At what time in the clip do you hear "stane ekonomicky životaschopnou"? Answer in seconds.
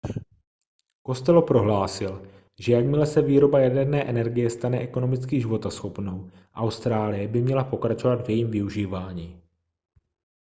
4.49-6.31